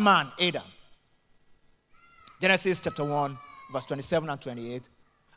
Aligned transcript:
Man, 0.00 0.32
Adam. 0.40 0.62
Genesis 2.40 2.80
chapter 2.80 3.04
1, 3.04 3.36
verse 3.70 3.84
27 3.84 4.30
and 4.30 4.40
28. 4.40 4.88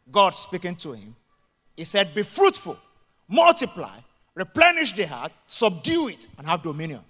God 0.09 0.34
speaking 0.34 0.78
to 0.78 0.93
him. 0.93 1.16
He 1.75 1.84
said, 1.84 2.16
Be 2.16 2.23
fruitful, 2.23 2.78
multiply, 3.28 3.97
replenish 4.36 4.93
the 4.93 5.05
heart, 5.05 5.34
subdue 5.47 6.07
it, 6.07 6.28
and 6.38 6.47
have 6.47 6.64
dominion. 6.64 7.02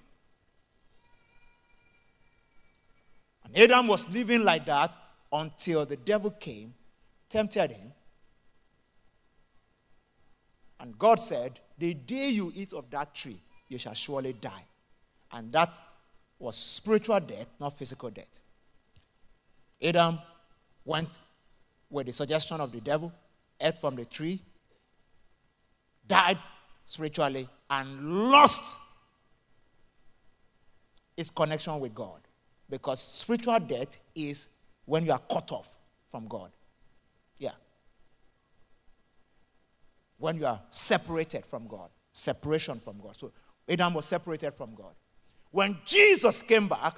And 3.45 3.55
Adam 3.55 3.87
was 3.87 4.09
living 4.09 4.43
like 4.43 4.65
that 4.65 4.91
until 5.31 5.85
the 5.85 5.97
devil 5.97 6.31
came, 6.31 6.73
tempted 7.29 7.71
him. 7.71 7.93
And 10.79 10.97
God 10.97 11.19
said, 11.19 11.59
The 11.77 11.93
day 11.93 12.29
you 12.29 12.51
eat 12.55 12.73
of 12.73 12.89
that 12.89 13.13
tree, 13.13 13.39
you 13.67 13.77
shall 13.77 13.93
surely 13.93 14.33
die. 14.33 14.65
And 15.31 15.51
that 15.51 15.79
was 16.39 16.55
spiritual 16.55 17.19
death, 17.19 17.47
not 17.59 17.77
physical 17.77 18.09
death. 18.09 18.39
Adam 19.81 20.19
went 20.85 21.09
with 21.89 22.07
the 22.07 22.11
suggestion 22.11 22.59
of 22.59 22.71
the 22.71 22.81
devil, 22.81 23.11
ate 23.59 23.77
from 23.77 23.95
the 23.95 24.05
tree, 24.05 24.41
died 26.07 26.37
spiritually, 26.85 27.47
and 27.69 28.29
lost 28.29 28.75
his 31.15 31.29
connection 31.29 31.79
with 31.79 31.93
God. 31.93 32.21
Because 32.69 33.01
spiritual 33.01 33.59
death 33.59 33.99
is 34.15 34.47
when 34.85 35.05
you 35.05 35.11
are 35.11 35.21
cut 35.31 35.51
off 35.51 35.69
from 36.09 36.27
God. 36.27 36.51
Yeah. 37.37 37.51
When 40.17 40.37
you 40.37 40.45
are 40.45 40.61
separated 40.71 41.45
from 41.45 41.67
God. 41.67 41.89
Separation 42.11 42.79
from 42.79 42.99
God. 42.99 43.17
So 43.17 43.31
Adam 43.67 43.93
was 43.93 44.05
separated 44.05 44.53
from 44.53 44.75
God. 44.75 44.93
When 45.53 45.77
Jesus 45.85 46.41
came 46.41 46.67
back, 46.67 46.95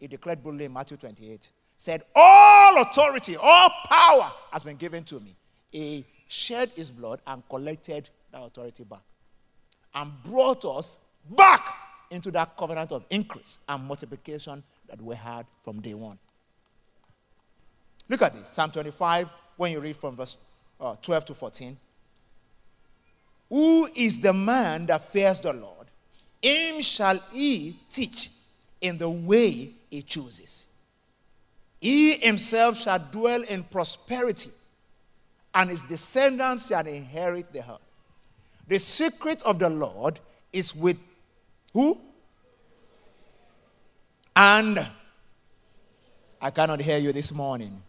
he 0.00 0.06
declared 0.06 0.42
boldly 0.42 0.64
in 0.64 0.72
Matthew 0.72 0.96
28, 0.96 1.50
said, 1.76 2.02
All 2.16 2.80
authority, 2.80 3.36
all 3.36 3.70
power 3.84 4.32
has 4.50 4.62
been 4.62 4.76
given 4.76 5.04
to 5.04 5.20
me. 5.20 5.36
He 5.70 6.06
shed 6.26 6.70
his 6.74 6.90
blood 6.90 7.20
and 7.26 7.46
collected 7.50 8.08
that 8.32 8.40
authority 8.40 8.84
back 8.84 9.02
and 9.94 10.10
brought 10.22 10.64
us 10.64 10.98
back 11.36 11.60
into 12.10 12.30
that 12.30 12.56
covenant 12.56 12.92
of 12.92 13.04
increase 13.10 13.58
and 13.68 13.84
multiplication 13.84 14.62
that 14.88 15.00
we 15.02 15.14
had 15.14 15.44
from 15.62 15.82
day 15.82 15.92
one. 15.92 16.18
Look 18.08 18.22
at 18.22 18.32
this 18.32 18.48
Psalm 18.48 18.70
25, 18.70 19.28
when 19.58 19.70
you 19.70 19.80
read 19.80 19.98
from 19.98 20.16
verse 20.16 20.38
uh, 20.80 20.96
12 21.02 21.26
to 21.26 21.34
14. 21.34 21.76
Who 23.50 23.86
is 23.94 24.18
the 24.18 24.32
man 24.32 24.86
that 24.86 25.02
fears 25.02 25.40
the 25.40 25.52
Lord? 25.52 25.81
Him 26.42 26.82
shall 26.82 27.18
he 27.32 27.76
teach 27.88 28.30
in 28.80 28.98
the 28.98 29.08
way 29.08 29.70
he 29.88 30.02
chooses. 30.02 30.66
He 31.80 32.14
himself 32.14 32.78
shall 32.78 32.98
dwell 32.98 33.42
in 33.42 33.62
prosperity, 33.64 34.50
and 35.54 35.70
his 35.70 35.82
descendants 35.82 36.68
shall 36.68 36.86
inherit 36.86 37.52
the 37.52 37.60
earth. 37.60 37.86
The 38.66 38.78
secret 38.78 39.42
of 39.42 39.58
the 39.58 39.70
Lord 39.70 40.18
is 40.52 40.74
with 40.74 40.98
who? 41.72 41.98
And 44.34 44.86
I 46.40 46.50
cannot 46.50 46.80
hear 46.80 46.98
you 46.98 47.12
this 47.12 47.32
morning. 47.32 47.82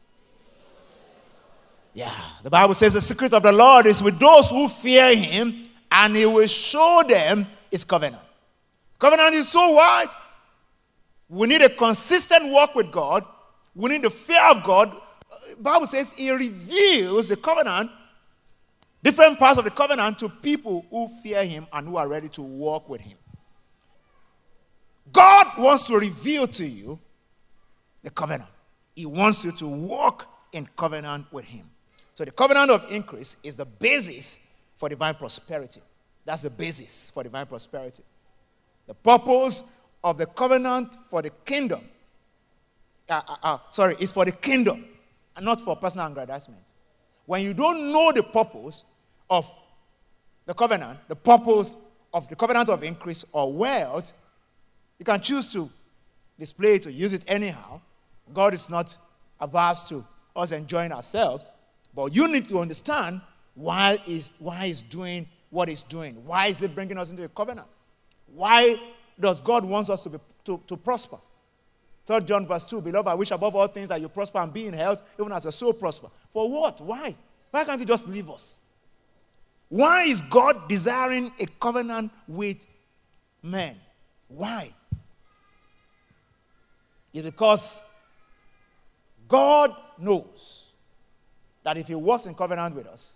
Yeah, 1.94 2.12
the 2.42 2.50
Bible 2.50 2.74
says 2.74 2.94
the 2.94 3.02
secret 3.02 3.34
of 3.34 3.44
the 3.44 3.52
Lord 3.52 3.86
is 3.86 4.02
with 4.02 4.20
those 4.20 4.50
who 4.50 4.68
fear 4.68 5.16
him, 5.16 5.70
and 5.92 6.16
he 6.16 6.26
will 6.26 6.48
show 6.48 7.04
them 7.08 7.48
his 7.70 7.86
covenant. 7.86 8.22
Covenant 9.04 9.36
is 9.36 9.50
so 9.50 9.72
wide. 9.72 10.08
We 11.28 11.46
need 11.48 11.62
a 11.62 11.68
consistent 11.68 12.50
walk 12.50 12.74
with 12.74 12.90
God. 12.90 13.26
We 13.76 13.90
need 13.90 14.04
the 14.04 14.10
fear 14.10 14.42
of 14.50 14.64
God. 14.64 14.96
Uh, 14.96 15.36
Bible 15.60 15.88
says 15.88 16.14
he 16.14 16.32
reveals 16.32 17.28
the 17.28 17.36
covenant, 17.36 17.92
different 19.04 19.38
parts 19.38 19.58
of 19.58 19.66
the 19.66 19.72
covenant 19.72 20.20
to 20.20 20.30
people 20.30 20.86
who 20.90 21.10
fear 21.22 21.44
him 21.44 21.68
and 21.74 21.86
who 21.86 21.98
are 21.98 22.08
ready 22.08 22.30
to 22.30 22.42
walk 22.42 22.88
with 22.88 23.02
him. 23.02 23.18
God 25.12 25.48
wants 25.58 25.88
to 25.88 26.00
reveal 26.00 26.48
to 26.48 26.66
you 26.66 26.98
the 28.04 28.10
covenant. 28.10 28.50
He 28.96 29.06
wants 29.06 29.44
you 29.44 29.52
to 29.52 29.68
walk 29.68 30.30
in 30.54 30.66
covenant 30.78 31.26
with 31.30 31.44
him. 31.44 31.70
So 32.16 32.24
the 32.24 32.32
covenant 32.32 32.72
of 32.72 32.90
increase 32.90 33.36
is 33.44 33.58
the 33.58 33.66
basis 33.66 34.40
for 34.78 34.88
divine 34.88 35.16
prosperity. 35.16 35.82
That's 36.24 36.44
the 36.44 36.50
basis 36.50 37.10
for 37.10 37.22
divine 37.22 37.48
prosperity. 37.48 38.04
The 38.88 38.94
purpose 38.94 39.64
of 40.04 40.18
the 40.18 40.26
covenant 40.26 40.96
for 41.10 41.22
the 41.22 41.30
kingdom, 41.30 41.82
uh, 43.10 43.22
uh, 43.28 43.36
uh, 43.44 43.58
sorry, 43.72 43.96
is 44.00 44.12
for 44.12 44.26
the 44.26 44.32
kingdom 44.32 44.86
and 45.36 45.46
not 45.46 45.62
for 45.62 45.76
personal 45.76 46.08
aggrandizement. 46.08 46.62
When 47.26 47.42
you 47.42 47.54
don't 47.54 47.92
know 47.92 48.12
the 48.12 48.24
purpose 48.24 48.84
of 49.30 49.50
the 50.46 50.54
covenant, 50.54 51.00
the 51.08 51.16
purpose 51.16 51.76
of 52.14 52.28
the 52.28 52.36
covenant 52.36 52.70
of 52.70 52.84
increase 52.84 53.24
or 53.32 53.52
wealth, 53.52 54.12
you 55.00 55.06
can 55.06 55.22
choose 55.22 55.52
to 55.54 55.70
display 56.38 56.76
it 56.76 56.86
or 56.86 56.90
use 56.90 57.14
it 57.14 57.24
anyhow. 57.28 57.80
God 58.34 58.54
is 58.54 58.70
not 58.70 58.96
averse 59.40 59.88
to 59.90 60.06
us 60.36 60.52
enjoying 60.52 60.92
ourselves, 60.92 61.46
but 61.96 62.14
you 62.14 62.28
need 62.28 62.50
to 62.50 62.60
understand 62.60 63.22
why 63.56 63.98
is 64.06 64.32
why 64.40 64.68
he's 64.68 64.82
doing 64.82 65.28
what 65.50 65.70
he's 65.70 65.84
doing. 65.84 66.16
Why 66.26 66.48
is 66.48 66.60
he 66.60 66.68
bringing 66.68 66.98
us 66.98 67.12
into 67.12 67.24
a 67.24 67.30
covenant? 67.30 67.68
Why 68.36 68.80
does 69.20 69.42
God 69.42 69.66
want 69.66 69.90
us 69.90 70.04
to, 70.04 70.10
be, 70.10 70.18
to, 70.46 70.62
to 70.68 70.78
prosper? 70.78 71.18
3 72.06 72.22
John 72.22 72.46
verse 72.46 72.66
2, 72.66 72.82
Beloved, 72.82 73.08
I 73.08 73.14
wish 73.14 73.32
above 73.32 73.56
all 73.56 73.68
things 73.68 73.90
that 73.90 74.02
you 74.02 74.10
prosper 74.10 74.40
and 74.40 74.52
be 74.52 74.68
in 74.68 74.74
health, 74.74 75.02
even 75.20 75.32
as 75.32 75.46
your 75.46 75.52
soul 75.52 75.74
prosper. 75.74 76.08
For 76.32 76.50
what? 76.50 76.82
Why? 76.82 77.16
Why 77.52 77.64
can't 77.64 77.80
he 77.80 77.86
just 77.86 78.08
leave 78.08 78.30
us? 78.30 78.58
Why 79.70 80.04
is 80.04 80.22
God 80.22 80.68
desiring 80.68 81.32
a 81.40 81.48
covenant 81.60 82.12
with 82.28 82.66
men? 83.42 83.76
Why? 84.28 84.74
It's 87.14 87.26
because 87.26 87.80
God 89.28 89.76
knows 89.98 90.66
that 91.64 91.78
if 91.78 91.88
He 91.88 91.96
works 91.96 92.26
in 92.26 92.36
covenant 92.36 92.76
with 92.76 92.88
us, 92.88 93.14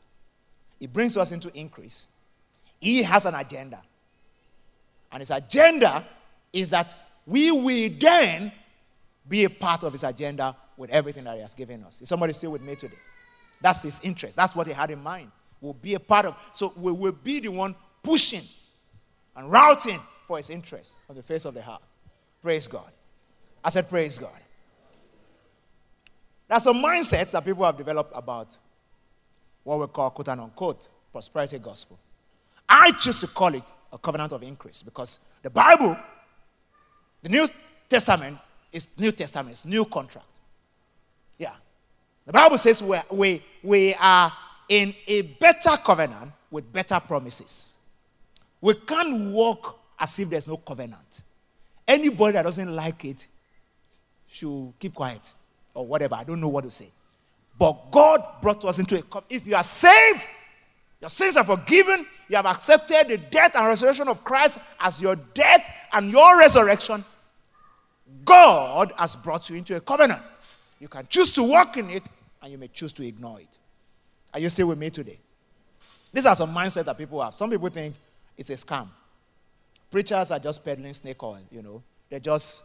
He 0.80 0.88
brings 0.88 1.18
us 1.18 1.32
into 1.32 1.56
increase. 1.58 2.08
He 2.80 3.04
has 3.04 3.26
an 3.26 3.36
agenda. 3.36 3.82
And 5.12 5.22
his 5.22 5.32
agenda 5.32 6.06
is 6.54 6.70
that 6.70 6.96
we 7.26 7.52
will 7.52 7.90
then 8.00 8.52
be 9.28 9.44
a 9.44 9.50
part 9.50 9.84
of 9.84 9.94
his 9.94 10.04
agenda 10.04 10.56
with 10.78 10.90
everything 10.90 11.24
that 11.26 11.36
he 11.36 11.42
has 11.42 11.54
given 11.54 11.84
us. 11.84 12.02
Is 12.02 12.10
somebody 12.10 12.34
still 12.34 12.52
with 12.52 12.62
me 12.62 12.76
today? 12.76 12.96
That's 13.62 13.84
his 13.84 14.00
interest. 14.04 14.36
That's 14.36 14.56
what 14.56 14.68
he 14.68 14.74
had 14.74 14.92
in 14.92 15.02
mind. 15.02 15.32
We'll 15.60 15.74
be 15.74 15.96
a 15.96 16.00
part 16.00 16.26
of. 16.26 16.38
So 16.54 16.74
we 16.76 16.92
will 16.92 17.12
be 17.12 17.40
the 17.40 17.50
one 17.50 17.76
pushing 18.04 18.44
and 19.36 19.52
routing 19.52 20.00
for 20.28 20.38
his 20.38 20.50
interest 20.50 20.98
on 21.10 21.16
the 21.16 21.24
face 21.24 21.46
of 21.46 21.54
the 21.54 21.62
heart. 21.62 21.84
Praise 22.42 22.68
God. 22.68 22.92
I 23.64 23.70
said, 23.70 23.90
Praise 23.90 24.18
God. 24.18 24.40
There's 26.48 26.64
some 26.64 26.78
mindsets 26.78 27.32
that 27.32 27.44
people 27.44 27.66
have 27.66 27.78
developed 27.78 28.14
about 28.16 28.56
what 29.64 29.80
we 29.80 29.88
call 29.88 30.12
quote 30.12 30.30
unquote 30.30 30.88
prosperity 31.12 31.60
gospel. 31.60 32.00
I 32.70 32.92
choose 32.92 33.20
to 33.20 33.28
call 33.28 33.54
it 33.56 33.64
a 33.98 34.00
covenant 34.00 34.32
of 34.32 34.44
increase 34.44 34.84
because 34.84 35.20
the 35.42 35.50
Bible, 35.50 35.98
the 37.24 37.30
New 37.30 37.48
Testament, 37.90 38.38
is 38.72 38.90
New 38.98 39.12
Testament, 39.12 39.52
it's 39.52 39.66
new 39.66 39.86
contract. 39.86 40.40
Yeah. 41.38 41.54
The 42.26 42.34
Bible 42.34 42.58
says 42.58 42.84
we 42.84 42.98
we, 43.12 43.44
we 43.64 43.94
are 43.96 44.32
in 44.70 44.94
a 45.08 45.22
better 45.24 45.78
covenant 45.78 46.32
with 46.52 46.72
better 46.72 47.00
promises. 47.00 47.78
We 48.62 48.76
can't 48.76 49.32
walk 49.32 49.80
as 50.00 50.20
if 50.20 50.30
there's 50.30 50.48
no 50.48 50.58
covenant. 50.58 51.24
Anybody 51.88 52.34
that 52.34 52.44
doesn't 52.44 52.76
like 52.76 53.04
it 53.06 53.28
should 54.28 54.74
keep 54.78 54.94
quiet 54.94 55.34
or 55.74 55.86
whatever. 55.88 56.16
I 56.16 56.24
don't 56.24 56.42
know 56.42 56.50
what 56.50 56.66
to 56.66 56.72
say. 56.72 56.90
But 57.58 57.90
God 57.90 58.24
brought 58.42 58.64
us 58.66 58.78
into 58.78 59.00
a 59.00 59.02
covenant. 59.02 59.32
If 59.32 59.48
you 59.48 59.56
are 59.56 59.64
saved, 59.64 60.22
your 61.02 61.10
sins 61.10 61.38
are 61.38 61.44
forgiven. 61.44 62.06
You 62.28 62.36
have 62.36 62.46
accepted 62.46 63.08
the 63.08 63.18
death 63.18 63.56
and 63.56 63.68
resurrection 63.68 64.08
of 64.08 64.24
Christ 64.24 64.60
as 64.80 65.00
your 65.00 65.16
death 65.16 65.66
and 65.94 66.12
your 66.12 66.38
resurrection. 66.38 67.04
God 68.26 68.92
has 68.98 69.16
brought 69.16 69.50
you 69.50 69.58
into 69.58 69.76
a 69.76 69.80
covenant. 69.80 70.22
You 70.80 70.88
can 70.88 71.08
choose 71.08 71.32
to 71.32 71.44
walk 71.44 71.78
in 71.78 71.90
it 71.90 72.04
and 72.42 72.52
you 72.52 72.58
may 72.58 72.68
choose 72.68 72.92
to 72.94 73.06
ignore 73.06 73.40
it. 73.40 73.58
Are 74.34 74.40
you 74.40 74.50
still 74.50 74.68
with 74.68 74.78
me 74.78 74.90
today? 74.90 75.20
These 76.12 76.26
are 76.26 76.36
some 76.36 76.54
mindset 76.54 76.86
that 76.86 76.98
people 76.98 77.22
have. 77.22 77.36
Some 77.36 77.50
people 77.50 77.70
think 77.70 77.96
it's 78.38 78.50
a 78.50 78.54
scam. 78.54 78.88
Preachers 79.90 80.32
are 80.32 80.40
just 80.40 80.64
peddling 80.64 80.94
snake 80.94 81.22
oil, 81.24 81.40
you 81.52 81.62
know. 81.62 81.82
They're 82.10 82.20
just 82.20 82.62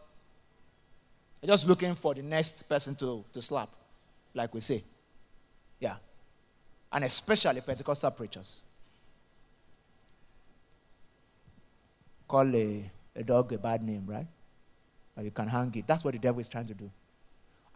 they're 1.39 1.49
just 1.49 1.67
looking 1.67 1.95
for 1.95 2.13
the 2.13 2.21
next 2.21 2.67
person 2.67 2.95
to, 2.95 3.23
to 3.33 3.41
slap, 3.41 3.69
like 4.33 4.53
we 4.53 4.59
say. 4.61 4.81
Yeah 5.79 5.95
and 6.93 7.03
especially 7.03 7.59
Pentecostal 7.61 8.11
preachers. 8.11 8.61
Call 12.27 12.55
a, 12.55 12.91
a 13.15 13.23
dog 13.23 13.51
a 13.51 13.57
bad 13.57 13.81
name, 13.83 14.05
right? 14.05 14.27
you 15.21 15.31
can 15.31 15.47
hang 15.47 15.71
it. 15.75 15.85
That's 15.85 16.03
what 16.03 16.13
the 16.13 16.19
devil 16.19 16.39
is 16.39 16.49
trying 16.49 16.65
to 16.67 16.73
do. 16.73 16.89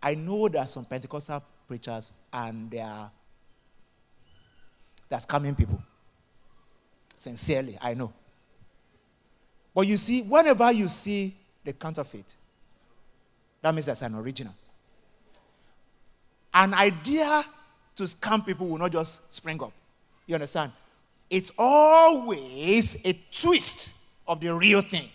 I 0.02 0.16
know 0.16 0.48
there 0.48 0.62
are 0.62 0.68
some 0.68 0.86
Pentecostal 0.86 1.44
preachers 1.68 2.12
and 2.32 2.70
they 2.72 2.80
are 2.80 3.12
that's 5.10 5.26
coming 5.26 5.56
people. 5.56 5.82
Sincerely, 7.16 7.78
I 7.82 7.94
know. 7.94 8.14
But 9.74 9.88
you 9.88 9.98
see, 9.98 10.22
whenever 10.22 10.72
you 10.72 10.88
see 10.90 11.36
the 11.64 11.74
counterfeit, 11.74 12.36
that 13.62 13.74
means 13.74 13.86
that's 13.86 14.02
an 14.02 14.16
original. 14.16 14.54
An 16.54 16.74
idea 16.74 17.46
to 17.98 18.04
scam 18.04 18.46
people 18.46 18.68
will 18.68 18.78
not 18.78 18.92
just 18.92 19.34
spring 19.34 19.62
up. 19.62 19.74
You 20.26 20.36
understand? 20.36 20.72
It's 21.30 21.52
always 21.58 22.96
a 23.04 23.14
twist 23.32 23.92
of 24.28 24.40
the 24.40 24.54
real 24.54 24.82
thing. 24.82 25.10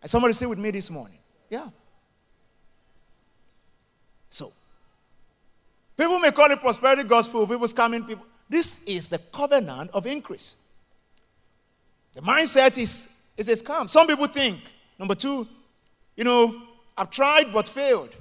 And 0.00 0.10
somebody 0.10 0.34
say 0.34 0.46
with 0.46 0.58
me 0.58 0.70
this 0.70 0.90
morning. 0.90 1.18
Yeah. 1.48 1.68
So, 4.30 4.52
people 5.96 6.18
may 6.18 6.30
call 6.30 6.50
it 6.50 6.60
prosperity 6.60 7.04
gospel, 7.04 7.46
people 7.46 7.66
scamming 7.66 8.06
people. 8.06 8.26
This 8.48 8.80
is 8.86 9.08
the 9.08 9.18
covenant 9.18 9.90
of 9.94 10.06
increase. 10.06 10.56
The 12.14 12.20
mindset 12.20 12.76
is, 12.76 13.08
is 13.36 13.48
a 13.48 13.52
scam. 13.52 13.88
Some 13.88 14.06
people 14.06 14.26
think, 14.26 14.60
number 14.98 15.14
two, 15.14 15.46
you 16.16 16.24
know, 16.24 16.62
I've 16.96 17.10
tried 17.10 17.52
but 17.52 17.66
failed. 17.66 18.14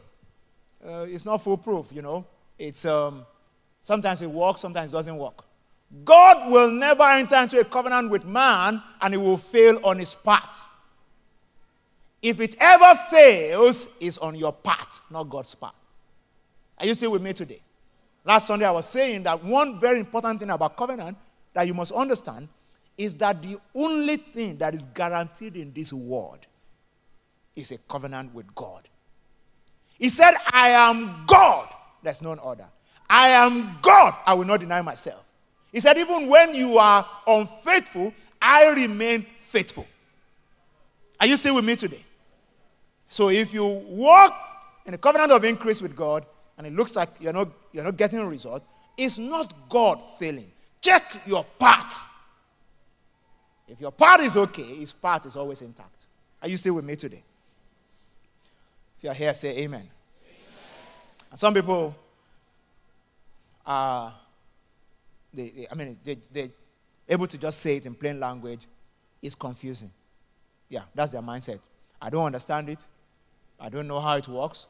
Uh, 0.85 1.05
it's 1.07 1.25
not 1.25 1.43
foolproof, 1.43 1.87
you 1.91 2.01
know. 2.01 2.25
It's 2.57 2.85
um, 2.85 3.25
sometimes 3.81 4.21
it 4.21 4.29
works, 4.31 4.61
sometimes 4.61 4.91
it 4.91 4.95
doesn't 4.95 5.17
work. 5.17 5.43
God 6.05 6.49
will 6.49 6.71
never 6.71 7.03
enter 7.03 7.35
into 7.35 7.59
a 7.59 7.65
covenant 7.65 8.09
with 8.09 8.23
man 8.23 8.81
and 9.01 9.13
he 9.13 9.17
will 9.17 9.37
fail 9.37 9.79
on 9.83 9.99
his 9.99 10.15
part. 10.15 10.57
If 12.21 12.39
it 12.39 12.55
ever 12.59 12.97
fails, 13.09 13.87
it's 13.99 14.17
on 14.19 14.35
your 14.35 14.53
part, 14.53 15.01
not 15.09 15.23
God's 15.29 15.53
part. 15.55 15.75
Are 16.77 16.85
you 16.85 16.93
still 16.95 17.11
with 17.11 17.21
me 17.21 17.33
today? 17.33 17.61
Last 18.23 18.47
Sunday, 18.47 18.65
I 18.65 18.71
was 18.71 18.85
saying 18.85 19.23
that 19.23 19.43
one 19.43 19.79
very 19.79 19.99
important 19.99 20.39
thing 20.39 20.51
about 20.51 20.77
covenant 20.77 21.17
that 21.53 21.65
you 21.67 21.73
must 21.73 21.91
understand 21.91 22.47
is 22.97 23.15
that 23.15 23.41
the 23.41 23.57
only 23.73 24.17
thing 24.17 24.57
that 24.57 24.75
is 24.75 24.85
guaranteed 24.93 25.55
in 25.55 25.73
this 25.73 25.91
world 25.91 26.45
is 27.55 27.71
a 27.71 27.77
covenant 27.79 28.33
with 28.33 28.53
God. 28.53 28.87
He 29.97 30.09
said, 30.09 30.33
I 30.51 30.69
am 30.69 31.25
God. 31.25 31.69
There's 32.03 32.21
none 32.21 32.39
other. 32.43 32.67
I 33.11 33.27
am 33.27 33.77
God. 33.81 34.15
I 34.25 34.33
will 34.33 34.45
not 34.45 34.61
deny 34.61 34.81
myself. 34.81 35.21
He 35.73 35.81
said, 35.81 35.97
even 35.97 36.29
when 36.29 36.53
you 36.53 36.77
are 36.77 37.05
unfaithful, 37.27 38.13
I 38.41 38.69
remain 38.69 39.25
faithful. 39.41 39.85
Are 41.19 41.27
you 41.27 41.35
still 41.35 41.55
with 41.55 41.65
me 41.65 41.75
today? 41.75 42.03
So 43.09 43.29
if 43.29 43.53
you 43.53 43.65
walk 43.65 44.33
in 44.85 44.93
a 44.93 44.97
covenant 44.97 45.33
of 45.33 45.43
increase 45.43 45.81
with 45.81 45.93
God 45.93 46.25
and 46.57 46.65
it 46.65 46.73
looks 46.73 46.95
like 46.95 47.09
you're 47.19 47.33
not, 47.33 47.49
you're 47.73 47.83
not 47.83 47.97
getting 47.97 48.19
a 48.19 48.25
result, 48.25 48.63
it's 48.97 49.17
not 49.17 49.53
God 49.67 50.01
failing. 50.17 50.49
Check 50.79 51.03
your 51.25 51.43
part. 51.59 51.93
If 53.67 53.81
your 53.81 53.91
part 53.91 54.21
is 54.21 54.37
okay, 54.37 54.63
his 54.63 54.93
part 54.93 55.25
is 55.25 55.35
always 55.35 55.61
intact. 55.61 56.07
Are 56.41 56.47
you 56.47 56.55
still 56.55 56.75
with 56.75 56.85
me 56.85 56.95
today? 56.95 57.23
If 58.97 59.03
you're 59.03 59.13
here, 59.13 59.33
say 59.33 59.49
amen. 59.57 59.81
amen. 59.81 59.89
And 61.29 61.39
some 61.39 61.53
people 61.53 61.93
they, 63.65 65.49
they, 65.49 65.67
I 65.71 65.75
mean, 65.75 65.97
they, 66.03 66.17
they're 66.31 66.49
able 67.07 67.27
to 67.27 67.37
just 67.37 67.59
say 67.59 67.77
it 67.77 67.85
in 67.85 67.95
plain 67.95 68.19
language, 68.19 68.67
it's 69.21 69.35
confusing. 69.35 69.91
Yeah, 70.69 70.83
that's 70.95 71.11
their 71.11 71.21
mindset. 71.21 71.59
I 72.01 72.09
don't 72.09 72.25
understand 72.25 72.69
it. 72.69 72.79
I 73.59 73.69
don't 73.69 73.87
know 73.87 73.99
how 73.99 74.17
it 74.17 74.27
works. 74.27 74.65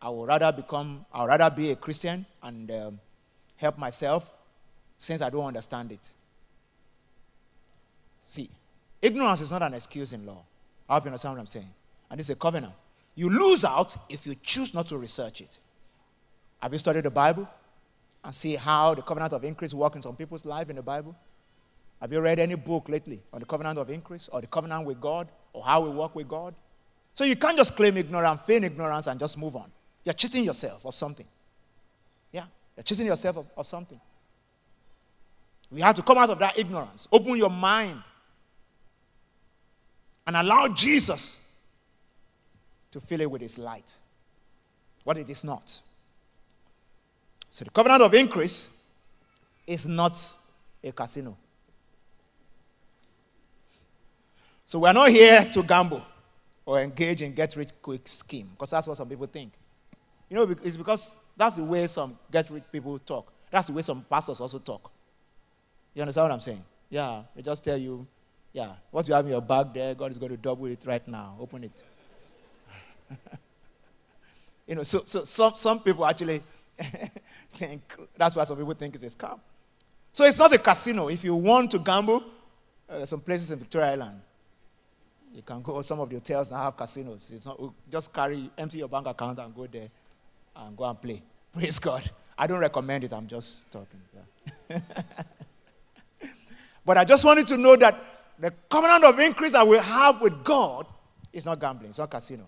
I 0.00 0.08
would 0.10 0.28
rather 0.28 0.52
become, 0.52 1.04
I 1.12 1.22
would 1.22 1.28
rather 1.28 1.54
be 1.54 1.70
a 1.70 1.76
Christian 1.76 2.26
and 2.42 2.70
um, 2.70 3.00
help 3.56 3.78
myself 3.78 4.34
since 4.98 5.22
I 5.22 5.30
don't 5.30 5.46
understand 5.46 5.92
it. 5.92 6.12
See, 8.22 8.50
ignorance 9.02 9.40
is 9.40 9.50
not 9.50 9.62
an 9.62 9.74
excuse 9.74 10.12
in 10.12 10.26
law. 10.26 10.42
I 10.88 10.94
hope 10.94 11.04
you 11.04 11.08
understand 11.08 11.34
what 11.34 11.40
I'm 11.40 11.46
saying. 11.46 11.70
And 12.10 12.20
it's 12.20 12.30
a 12.30 12.34
covenant. 12.36 12.74
You 13.14 13.30
lose 13.30 13.64
out 13.64 13.96
if 14.08 14.26
you 14.26 14.34
choose 14.42 14.74
not 14.74 14.88
to 14.88 14.98
research 14.98 15.40
it. 15.40 15.58
Have 16.60 16.72
you 16.72 16.78
studied 16.78 17.04
the 17.04 17.10
Bible? 17.10 17.48
And 18.24 18.34
see 18.34 18.56
how 18.56 18.94
the 18.94 19.02
covenant 19.02 19.32
of 19.34 19.44
increase 19.44 19.74
works 19.74 19.96
in 19.96 20.02
some 20.02 20.16
people's 20.16 20.44
life 20.44 20.70
in 20.70 20.76
the 20.76 20.82
Bible? 20.82 21.14
Have 22.00 22.12
you 22.12 22.20
read 22.20 22.38
any 22.38 22.54
book 22.54 22.88
lately 22.88 23.22
on 23.32 23.40
the 23.40 23.46
covenant 23.46 23.78
of 23.78 23.90
increase 23.90 24.28
or 24.28 24.40
the 24.40 24.46
covenant 24.46 24.86
with 24.86 25.00
God 25.00 25.28
or 25.52 25.62
how 25.62 25.80
we 25.80 25.90
work 25.90 26.14
with 26.14 26.26
God? 26.26 26.54
So 27.12 27.24
you 27.24 27.36
can't 27.36 27.56
just 27.56 27.76
claim 27.76 27.96
ignorance, 27.96 28.40
feign 28.42 28.64
ignorance, 28.64 29.06
and 29.06 29.20
just 29.20 29.38
move 29.38 29.54
on. 29.54 29.70
You're 30.04 30.14
cheating 30.14 30.44
yourself 30.44 30.84
of 30.84 30.94
something. 30.94 31.26
Yeah, 32.32 32.44
you're 32.76 32.82
cheating 32.82 33.06
yourself 33.06 33.36
of, 33.36 33.46
of 33.56 33.66
something. 33.66 34.00
We 35.70 35.80
have 35.80 35.96
to 35.96 36.02
come 36.02 36.18
out 36.18 36.30
of 36.30 36.38
that 36.40 36.58
ignorance, 36.58 37.06
open 37.12 37.36
your 37.36 37.50
mind, 37.50 38.02
and 40.26 40.36
allow 40.36 40.68
Jesus 40.68 41.38
to 42.90 43.00
fill 43.00 43.20
it 43.20 43.30
with 43.30 43.42
his 43.42 43.58
light. 43.58 43.96
What 45.04 45.18
it 45.18 45.28
is 45.28 45.44
not. 45.44 45.80
So 47.54 47.64
the 47.64 47.70
covenant 47.70 48.02
of 48.02 48.12
increase 48.14 48.68
is 49.64 49.86
not 49.86 50.32
a 50.82 50.90
casino. 50.90 51.36
So 54.66 54.80
we're 54.80 54.92
not 54.92 55.08
here 55.10 55.44
to 55.52 55.62
gamble 55.62 56.02
or 56.66 56.80
engage 56.80 57.22
in 57.22 57.32
get 57.32 57.54
rich 57.54 57.68
quick 57.80 58.08
scheme 58.08 58.48
because 58.50 58.70
that's 58.70 58.88
what 58.88 58.96
some 58.96 59.08
people 59.08 59.26
think. 59.26 59.52
You 60.28 60.36
know, 60.36 60.56
it's 60.64 60.76
because 60.76 61.14
that's 61.36 61.54
the 61.54 61.62
way 61.62 61.86
some 61.86 62.18
get 62.28 62.50
rich 62.50 62.64
people 62.72 62.98
talk. 62.98 63.32
That's 63.52 63.68
the 63.68 63.72
way 63.72 63.82
some 63.82 64.04
pastors 64.10 64.40
also 64.40 64.58
talk. 64.58 64.90
You 65.94 66.02
understand 66.02 66.24
what 66.24 66.32
I'm 66.32 66.40
saying? 66.40 66.64
Yeah, 66.90 67.22
they 67.36 67.42
just 67.42 67.62
tell 67.62 67.78
you, 67.78 68.04
yeah, 68.52 68.72
what 68.90 69.06
you 69.06 69.14
have 69.14 69.26
in 69.26 69.30
your 69.30 69.40
bag 69.40 69.72
there, 69.72 69.94
God 69.94 70.10
is 70.10 70.18
going 70.18 70.32
to 70.32 70.38
double 70.38 70.66
it 70.66 70.82
right 70.84 71.06
now. 71.06 71.36
Open 71.38 71.62
it. 71.62 71.84
you 74.66 74.74
know, 74.74 74.82
so, 74.82 75.02
so 75.04 75.22
some, 75.22 75.52
some 75.54 75.78
people 75.78 76.04
actually 76.04 76.42
think 77.54 77.82
that's 78.16 78.36
why 78.36 78.44
some 78.44 78.56
people 78.56 78.74
think 78.74 78.94
it's 78.94 79.04
a 79.04 79.16
scam. 79.16 79.38
So 80.12 80.24
it's 80.24 80.38
not 80.38 80.52
a 80.52 80.58
casino. 80.58 81.08
If 81.08 81.24
you 81.24 81.34
want 81.34 81.70
to 81.72 81.78
gamble, 81.78 82.22
uh, 82.88 83.04
some 83.04 83.20
places 83.20 83.50
in 83.50 83.58
Victoria 83.58 83.92
Island. 83.92 84.20
You 85.34 85.42
can 85.42 85.62
go 85.62 85.80
some 85.82 85.98
of 86.00 86.08
the 86.08 86.16
hotels 86.16 86.50
that 86.50 86.56
have 86.56 86.76
casinos. 86.76 87.32
It's 87.34 87.46
not 87.46 87.58
just 87.90 88.12
carry 88.12 88.50
empty 88.56 88.78
your 88.78 88.88
bank 88.88 89.06
account 89.06 89.38
and 89.40 89.54
go 89.54 89.66
there 89.66 89.88
and 90.54 90.76
go 90.76 90.84
and 90.84 91.00
play. 91.00 91.20
Praise 91.52 91.78
God. 91.78 92.08
I 92.38 92.46
don't 92.46 92.60
recommend 92.60 93.04
it. 93.04 93.12
I'm 93.12 93.26
just 93.26 93.70
talking. 93.72 94.00
Yeah. 94.70 94.80
but 96.84 96.98
I 96.98 97.04
just 97.04 97.24
wanted 97.24 97.46
to 97.48 97.56
know 97.56 97.74
that 97.76 97.98
the 98.38 98.52
covenant 98.68 99.04
of 99.04 99.18
increase 99.18 99.52
that 99.52 99.66
we 99.66 99.78
have 99.78 100.20
with 100.20 100.44
God 100.44 100.86
is 101.32 101.44
not 101.44 101.58
gambling. 101.58 101.90
It's 101.90 101.98
not 101.98 102.10
casino. 102.10 102.46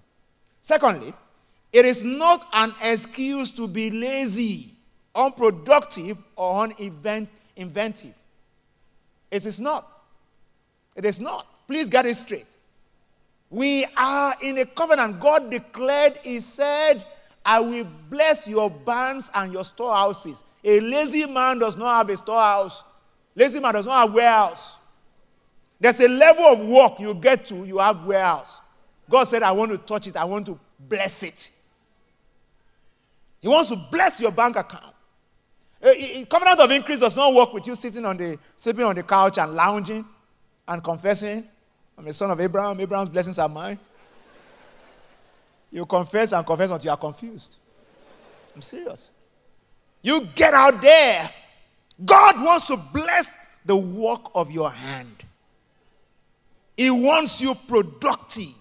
Secondly, 0.60 1.12
it 1.72 1.84
is 1.84 2.02
not 2.04 2.46
an 2.52 2.72
excuse 2.82 3.50
to 3.52 3.68
be 3.68 3.90
lazy, 3.90 4.74
unproductive, 5.14 6.18
or 6.36 6.66
uninventive. 6.66 8.14
It 9.30 9.44
is 9.44 9.60
not. 9.60 9.86
It 10.94 11.04
is 11.04 11.20
not. 11.20 11.46
Please 11.66 11.90
get 11.90 12.06
it 12.06 12.14
straight. 12.14 12.46
We 13.50 13.86
are 13.96 14.34
in 14.42 14.58
a 14.58 14.66
covenant. 14.66 15.20
God 15.20 15.50
declared, 15.50 16.16
He 16.22 16.40
said, 16.40 17.04
I 17.44 17.60
will 17.60 17.86
bless 18.10 18.46
your 18.46 18.70
barns 18.70 19.30
and 19.34 19.52
your 19.52 19.64
storehouses. 19.64 20.42
A 20.64 20.80
lazy 20.80 21.26
man 21.26 21.58
does 21.58 21.76
not 21.76 21.98
have 21.98 22.10
a 22.10 22.16
storehouse. 22.16 22.82
Lazy 23.34 23.60
man 23.60 23.74
does 23.74 23.86
not 23.86 24.06
have 24.06 24.14
warehouse. 24.14 24.76
There's 25.78 26.00
a 26.00 26.08
level 26.08 26.44
of 26.44 26.60
work 26.60 26.98
you 26.98 27.14
get 27.14 27.46
to, 27.46 27.64
you 27.64 27.78
have 27.78 28.04
warehouse. 28.04 28.60
God 29.08 29.24
said, 29.24 29.42
I 29.42 29.52
want 29.52 29.70
to 29.70 29.78
touch 29.78 30.06
it, 30.06 30.16
I 30.16 30.24
want 30.24 30.46
to 30.46 30.58
bless 30.80 31.22
it. 31.22 31.50
He 33.46 33.48
wants 33.48 33.68
to 33.68 33.76
bless 33.76 34.18
your 34.18 34.32
bank 34.32 34.56
account. 34.56 34.92
Covenant 36.28 36.58
of 36.58 36.68
increase 36.72 36.98
does 36.98 37.14
not 37.14 37.32
work 37.32 37.52
with 37.52 37.64
you 37.64 37.76
sitting 37.76 38.04
on 38.04 38.16
the 38.16 38.36
sleeping 38.56 38.84
on 38.84 38.96
the 38.96 39.04
couch 39.04 39.38
and 39.38 39.54
lounging 39.54 40.04
and 40.66 40.82
confessing. 40.82 41.46
I'm 41.96 42.08
a 42.08 42.12
son 42.12 42.32
of 42.32 42.40
Abraham. 42.40 42.80
Abraham's 42.80 43.10
blessings 43.10 43.38
are 43.38 43.48
mine. 43.48 43.78
You 45.70 45.86
confess 45.86 46.32
and 46.32 46.44
confess 46.44 46.72
until 46.72 46.86
you 46.86 46.90
are 46.90 46.96
confused. 46.96 47.54
I'm 48.52 48.62
serious. 48.62 49.10
You 50.02 50.26
get 50.34 50.52
out 50.52 50.82
there. 50.82 51.30
God 52.04 52.44
wants 52.44 52.66
to 52.66 52.76
bless 52.76 53.30
the 53.64 53.76
work 53.76 54.22
of 54.34 54.50
your 54.50 54.72
hand. 54.72 55.22
He 56.76 56.90
wants 56.90 57.40
you 57.40 57.54
productive. 57.54 58.54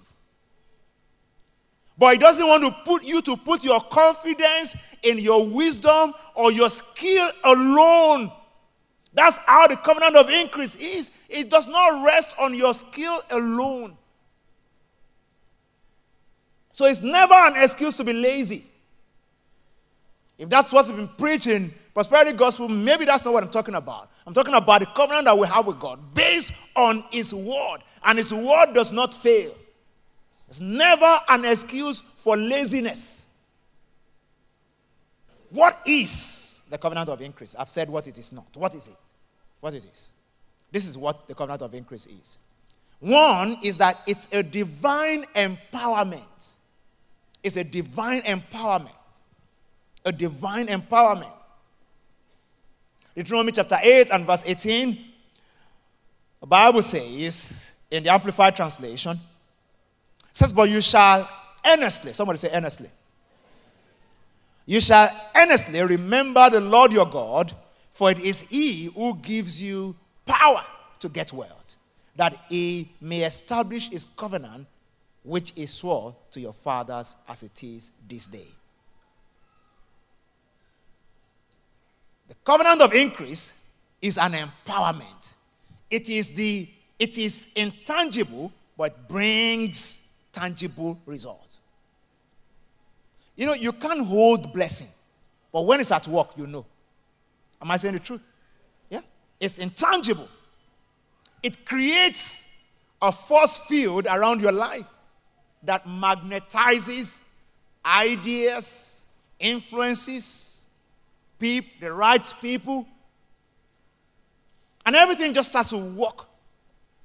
But 1.98 2.14
he 2.14 2.18
doesn't 2.20 2.46
want 2.46 2.64
to 2.64 2.72
put 2.84 3.04
you 3.04 3.22
to 3.22 3.38
put 3.38 3.64
your 3.64 3.80
confidence 3.80 4.76
in 5.02 5.20
your 5.20 5.48
wisdom 5.48 6.14
or 6.34 6.52
your 6.52 6.70
skill 6.70 7.30
alone. 7.44 8.32
That's 9.14 9.38
how 9.46 9.68
the 9.68 9.78
covenant 9.78 10.18
of 10.18 10.30
increase 10.30 10.76
is. 10.76 11.10
It 11.30 11.50
does 11.50 11.68
not 11.68 12.04
rest 12.04 12.30
on 12.38 12.54
your 12.54 12.74
skill 12.74 13.20
alone. 13.32 13.98
So 16.72 16.86
it's 16.86 17.02
never 17.02 17.34
an 17.34 17.54
excuse 17.56 17.96
to 17.96 18.04
be 18.04 18.12
lazy. 18.12 18.66
If 20.38 20.50
that's 20.50 20.74
what 20.74 20.88
we've 20.88 20.98
been 20.98 21.08
preaching, 21.08 21.74
prosperity 21.94 22.34
gospel, 22.34 22.68
maybe 22.68 23.06
that's 23.06 23.24
not 23.24 23.34
what 23.34 23.44
I'm 23.44 23.50
talking 23.50 23.76
about. 23.76 24.10
I'm 24.28 24.34
talking 24.34 24.54
about 24.54 24.82
the 24.82 24.88
covenant 24.88 25.24
that 25.26 25.38
we 25.38 25.48
have 25.48 25.66
with 25.66 25.80
God 25.80 26.14
based 26.14 26.52
on 26.76 27.06
His 27.12 27.34
word. 27.34 27.78
And 28.04 28.18
His 28.18 28.34
word 28.34 28.74
does 28.74 28.92
not 28.92 29.14
fail. 29.14 29.56
It's 30.48 30.60
never 30.60 31.20
an 31.30 31.46
excuse 31.46 32.04
for 32.18 32.38
laziness. 32.38 33.26
What 35.50 35.80
is 35.86 36.62
the 36.70 36.78
covenant 36.78 37.10
of 37.10 37.22
increase? 37.22 37.56
I've 37.56 37.70
said 37.70 37.90
what 37.90 38.08
it 38.08 38.18
is 38.18 38.32
not. 38.32 38.48
What 38.56 38.76
is 38.76 38.88
it? 38.88 38.98
What 39.60 39.74
it 39.74 39.84
is? 39.92 40.12
This 40.72 40.88
is 40.88 40.98
what 40.98 41.28
the 41.28 41.34
covenant 41.34 41.62
of 41.62 41.74
increase 41.74 42.06
is. 42.06 42.38
One 43.00 43.58
is 43.64 43.78
that 43.78 44.02
it's 44.08 44.28
a 44.32 44.44
divine 44.44 45.26
empowerment. 45.36 46.22
It's 47.44 47.58
a 47.58 47.64
divine 47.64 48.22
empowerment. 48.22 48.90
A 50.04 50.12
divine 50.12 50.68
empowerment. 50.68 51.32
Deuteronomy 53.16 53.54
chapter 53.54 53.78
8 53.82 54.12
and 54.12 54.26
verse 54.26 54.44
18. 54.46 54.98
The 56.42 56.48
Bible 56.48 56.82
says 56.82 57.54
in 57.90 58.04
the 58.04 58.10
Amplified 58.12 58.56
Translation, 58.56 59.20
says, 60.36 60.54
But 60.54 60.70
you 60.70 60.82
shall 60.82 61.28
earnestly, 61.66 62.14
somebody 62.14 62.38
say 62.38 62.50
earnestly. 62.54 62.90
You 64.68 64.82
shall 64.82 65.10
earnestly 65.36 65.82
remember 65.82 66.50
the 66.50 66.60
Lord 66.60 66.92
your 66.92 67.06
God, 67.06 67.54
for 67.92 68.12
it 68.12 68.20
is 68.20 68.42
He 68.42 68.86
who 68.86 69.16
gives 69.16 69.62
you 69.62 69.96
power 70.26 70.64
to 71.00 71.10
get 71.10 71.32
wealth, 71.32 71.76
that 72.16 72.38
He 72.50 72.92
may 73.00 73.24
establish 73.24 73.90
His 73.90 74.06
covenant, 74.18 74.68
which 75.24 75.54
He 75.56 75.66
swore 75.66 76.16
to 76.32 76.40
your 76.40 76.54
fathers 76.54 77.16
as 77.28 77.44
it 77.44 77.64
is 77.64 77.92
this 78.08 78.28
day. 78.28 78.48
The 82.28 82.36
covenant 82.44 82.82
of 82.82 82.94
increase 82.94 83.54
is 84.02 84.18
an 84.18 84.34
empowerment. 84.34 85.36
It 85.90 86.10
is 86.10 86.32
the 86.32 86.68
it 86.98 87.18
is 87.18 87.50
intangible, 87.56 88.52
but 88.78 89.08
brings 89.08 90.00
tangible 90.36 91.00
result. 91.06 91.58
You 93.36 93.46
know, 93.46 93.54
you 93.54 93.72
can't 93.72 94.06
hold 94.06 94.54
blessing, 94.54 94.90
but 95.52 95.66
when 95.66 95.80
it's 95.80 95.92
at 95.92 96.08
work, 96.08 96.30
you 96.38 96.46
know. 96.46 96.66
Am 97.62 97.72
I 97.72 97.78
saying 97.78 97.94
the 97.94 98.00
truth? 98.00 98.22
Yeah. 98.90 99.02
It's 99.40 99.58
intangible. 99.58 100.28
It 101.42 101.66
creates 101.66 102.44
a 103.02 103.12
force 103.12 103.58
field 103.58 104.08
around 104.08 104.42
your 104.42 104.52
life 104.52 104.88
that 105.64 105.86
magnetizes 105.86 107.20
ideas, 107.86 109.06
influences, 109.40 110.66
people, 111.40 111.72
the 111.80 111.94
right 111.94 112.34
people, 112.42 112.86
and 114.86 114.96
everything 114.96 115.34
just 115.34 115.50
starts 115.50 115.70
to 115.70 115.78
work. 115.78 116.26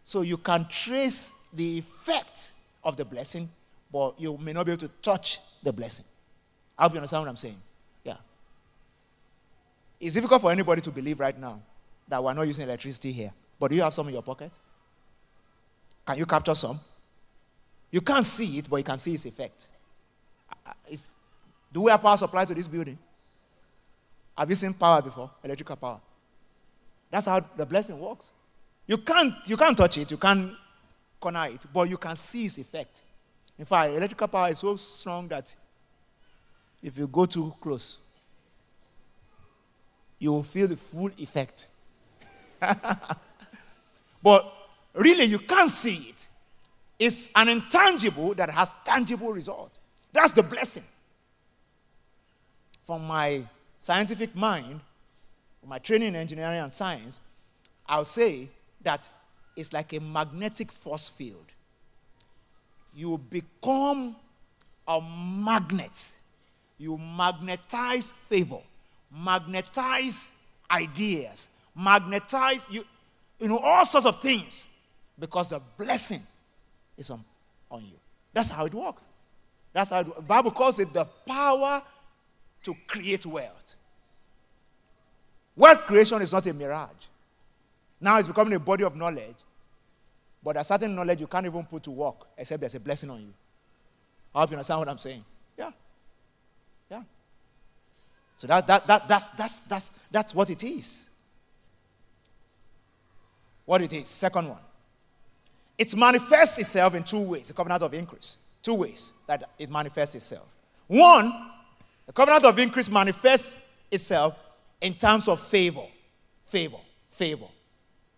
So 0.04 0.22
you 0.22 0.36
can 0.36 0.66
trace 0.68 1.32
the 1.52 1.78
effect 1.78 2.52
of 2.82 2.96
the 2.96 3.04
blessing, 3.04 3.48
but 3.92 4.18
you 4.20 4.36
may 4.38 4.52
not 4.52 4.66
be 4.66 4.72
able 4.72 4.80
to 4.80 4.90
touch 5.02 5.38
the 5.62 5.72
blessing. 5.72 6.04
I 6.78 6.84
hope 6.84 6.92
you 6.92 6.98
understand 6.98 7.22
what 7.22 7.28
I'm 7.28 7.36
saying. 7.36 7.60
Yeah. 8.04 8.16
It's 10.00 10.14
difficult 10.14 10.40
for 10.40 10.50
anybody 10.50 10.80
to 10.82 10.90
believe 10.90 11.20
right 11.20 11.38
now 11.38 11.60
that 12.08 12.22
we're 12.22 12.34
not 12.34 12.46
using 12.46 12.64
electricity 12.64 13.12
here. 13.12 13.32
But 13.58 13.70
do 13.70 13.76
you 13.76 13.82
have 13.82 13.92
some 13.92 14.08
in 14.08 14.14
your 14.14 14.22
pocket? 14.22 14.50
Can 16.06 16.18
you 16.18 16.26
capture 16.26 16.54
some? 16.54 16.80
You 17.90 18.00
can't 18.00 18.24
see 18.24 18.58
it, 18.58 18.70
but 18.70 18.76
you 18.76 18.84
can 18.84 18.98
see 18.98 19.14
its 19.14 19.26
effect. 19.26 19.68
Uh, 20.66 20.72
it's, 20.88 21.10
do 21.72 21.82
we 21.82 21.90
have 21.90 22.00
power 22.00 22.16
supply 22.16 22.44
to 22.44 22.54
this 22.54 22.66
building? 22.66 22.98
Have 24.36 24.48
you 24.48 24.56
seen 24.56 24.72
power 24.72 25.02
before? 25.02 25.30
Electrical 25.44 25.76
power. 25.76 26.00
That's 27.10 27.26
how 27.26 27.40
the 27.56 27.66
blessing 27.66 27.98
works. 27.98 28.30
You 28.86 28.98
can't, 28.98 29.34
you 29.44 29.56
can't 29.56 29.76
touch 29.76 29.98
it, 29.98 30.10
you 30.10 30.16
can't 30.16 30.52
corner 31.20 31.46
it, 31.46 31.66
but 31.72 31.88
you 31.88 31.96
can 31.98 32.16
see 32.16 32.46
its 32.46 32.58
effect. 32.58 33.02
In 33.58 33.64
fact, 33.64 33.92
electrical 33.92 34.26
power 34.28 34.48
is 34.48 34.58
so 34.58 34.74
strong 34.76 35.28
that 35.28 35.54
if 36.82 36.96
you 36.96 37.06
go 37.06 37.26
too 37.26 37.54
close, 37.60 37.98
you 40.18 40.32
will 40.32 40.42
feel 40.42 40.66
the 40.66 40.76
full 40.76 41.10
effect. 41.18 41.68
but 44.22 44.52
really, 44.94 45.24
you 45.24 45.38
can't 45.38 45.70
see 45.70 46.08
it. 46.08 46.28
It's 46.98 47.28
an 47.34 47.48
intangible 47.48 48.34
that 48.34 48.50
has 48.50 48.72
tangible 48.84 49.32
result. 49.32 49.78
That's 50.12 50.32
the 50.32 50.42
blessing. 50.42 50.84
From 52.86 53.06
my 53.06 53.42
scientific 53.78 54.34
mind, 54.34 54.80
my 55.66 55.78
training 55.78 56.08
in 56.08 56.16
engineering 56.16 56.60
and 56.60 56.72
science, 56.72 57.20
I'll 57.86 58.04
say 58.04 58.48
that 58.82 59.08
it's 59.60 59.72
like 59.72 59.92
a 59.92 60.00
magnetic 60.00 60.72
force 60.72 61.08
field. 61.08 61.44
You 62.94 63.18
become 63.18 64.16
a 64.88 65.00
magnet. 65.00 66.12
You 66.78 66.96
magnetize 66.96 68.12
favor, 68.28 68.60
magnetize 69.12 70.32
ideas, 70.70 71.48
magnetize 71.76 72.66
you, 72.70 72.84
you 73.38 73.48
know, 73.48 73.58
all 73.58 73.84
sorts 73.84 74.06
of 74.06 74.20
things 74.22 74.64
because 75.18 75.50
the 75.50 75.60
blessing 75.76 76.26
is 76.96 77.10
on, 77.10 77.22
on 77.70 77.82
you. 77.82 77.98
That's 78.32 78.48
how 78.48 78.64
it 78.64 78.72
works. 78.72 79.06
That's 79.74 79.90
how 79.90 80.02
the 80.02 80.22
Bible 80.22 80.50
calls 80.52 80.78
it 80.78 80.92
the 80.92 81.04
power 81.26 81.82
to 82.64 82.74
create 82.86 83.26
wealth. 83.26 83.74
Wealth 85.54 85.84
creation 85.84 86.22
is 86.22 86.32
not 86.32 86.46
a 86.46 86.54
mirage. 86.54 86.88
Now 88.00 88.18
it's 88.18 88.26
becoming 88.28 88.54
a 88.54 88.58
body 88.58 88.84
of 88.84 88.96
knowledge. 88.96 89.36
But 90.42 90.54
there's 90.54 90.66
certain 90.66 90.94
knowledge 90.94 91.20
you 91.20 91.26
can't 91.26 91.46
even 91.46 91.64
put 91.64 91.82
to 91.84 91.90
work 91.90 92.26
except 92.36 92.60
there's 92.60 92.74
a 92.74 92.80
blessing 92.80 93.10
on 93.10 93.20
you. 93.20 93.34
I 94.34 94.40
hope 94.40 94.50
you 94.50 94.56
understand 94.56 94.78
what 94.80 94.88
I'm 94.88 94.98
saying. 94.98 95.24
Yeah. 95.58 95.70
Yeah. 96.90 97.02
So 98.36 98.46
that, 98.46 98.66
that, 98.66 98.86
that, 98.86 99.08
that's, 99.08 99.28
that's, 99.28 99.60
that's, 99.60 99.90
that's 100.10 100.34
what 100.34 100.48
it 100.50 100.62
is. 100.64 101.08
What 103.66 103.82
it 103.82 103.92
is. 103.92 104.08
Second 104.08 104.48
one. 104.48 104.60
It 105.76 105.94
manifests 105.96 106.58
itself 106.58 106.94
in 106.94 107.04
two 107.04 107.20
ways, 107.20 107.48
the 107.48 107.54
covenant 107.54 107.82
of 107.82 107.94
increase. 107.94 108.36
Two 108.62 108.74
ways 108.74 109.12
that 109.26 109.44
it 109.58 109.70
manifests 109.70 110.14
itself. 110.14 110.46
One, 110.86 111.32
the 112.06 112.12
covenant 112.12 112.44
of 112.44 112.58
increase 112.58 112.88
manifests 112.88 113.54
itself 113.90 114.34
in 114.80 114.94
terms 114.94 115.28
of 115.28 115.40
favor. 115.40 115.86
Favor. 116.46 116.78
Favor 117.08 117.46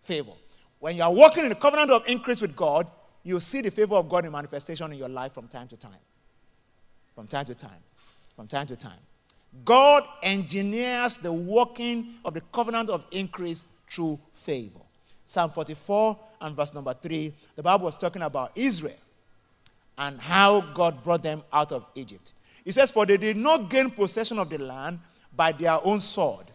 favor. 0.03 0.33
When 0.83 0.97
you 0.97 1.03
are 1.03 1.13
walking 1.13 1.43
in 1.43 1.49
the 1.49 1.55
covenant 1.55 1.91
of 1.91 2.05
increase 2.09 2.41
with 2.41 2.57
God, 2.57 2.91
you 3.23 3.39
see 3.39 3.61
the 3.61 3.71
favor 3.71 3.95
of 3.95 4.09
God 4.09 4.25
in 4.25 4.33
manifestation 4.33 4.91
in 4.91 4.97
your 4.97 5.07
life 5.07 5.31
from 5.31 5.47
time 5.47 5.69
to 5.69 5.77
time. 5.77 5.93
From 7.15 7.25
time 7.25 7.45
to 7.45 7.55
time. 7.55 7.79
From 8.35 8.47
time 8.49 8.67
to 8.67 8.75
time. 8.75 8.99
God 9.63 10.03
engineers 10.21 11.15
the 11.15 11.31
working 11.31 12.15
of 12.25 12.33
the 12.33 12.41
covenant 12.51 12.89
of 12.89 13.05
increase 13.11 13.63
through 13.89 14.19
favor. 14.33 14.81
Psalm 15.25 15.51
44 15.51 16.19
and 16.41 16.53
verse 16.53 16.73
number 16.73 16.93
3, 16.93 17.33
the 17.55 17.63
Bible 17.63 17.85
was 17.85 17.97
talking 17.97 18.21
about 18.21 18.51
Israel 18.57 18.91
and 19.97 20.19
how 20.19 20.59
God 20.73 21.01
brought 21.01 21.23
them 21.23 21.43
out 21.53 21.71
of 21.71 21.85
Egypt. 21.95 22.33
It 22.65 22.73
says, 22.73 22.91
For 22.91 23.05
they 23.05 23.15
did 23.15 23.37
not 23.37 23.69
gain 23.69 23.89
possession 23.89 24.37
of 24.37 24.49
the 24.49 24.57
land 24.57 24.99
by 25.33 25.53
their 25.53 25.79
own 25.81 26.01
sword, 26.01 26.47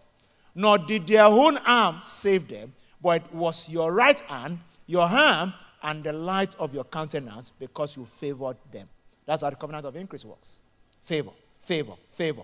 nor 0.54 0.76
did 0.76 1.06
their 1.06 1.25
own 1.25 1.56
arm 1.66 2.00
save 2.04 2.47
them, 2.47 2.75
but 3.02 3.23
it 3.23 3.35
was 3.35 3.69
your 3.69 3.93
right 3.93 4.21
hand, 4.21 4.59
your 4.87 5.09
hand, 5.09 5.52
and 5.83 6.02
the 6.02 6.12
light 6.12 6.55
of 6.59 6.75
your 6.75 6.85
countenance 6.85 7.52
because 7.59 7.97
you 7.97 8.05
favored 8.05 8.57
them. 8.73 8.88
That's 9.26 9.43
how 9.43 9.50
the 9.50 9.57
covenant 9.57 9.87
of 9.87 9.97
increase 9.97 10.25
works. 10.25 10.59
Favor, 11.02 11.31
favor, 11.62 11.95
favor. 12.11 12.43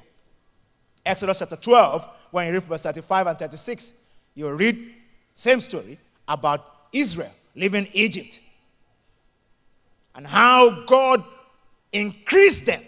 Exodus 1.04 1.38
chapter 1.38 1.56
12, 1.56 2.08
when 2.30 2.46
you 2.46 2.52
read 2.52 2.62
verse 2.62 2.82
35 2.82 3.26
and 3.26 3.38
36, 3.38 3.92
you 4.34 4.48
read 4.50 4.94
same 5.32 5.60
story 5.60 5.98
about 6.26 6.64
Israel 6.92 7.32
leaving 7.54 7.86
Egypt 7.92 8.40
and 10.14 10.26
how 10.26 10.84
God 10.86 11.24
increased 11.92 12.66
them 12.66 12.82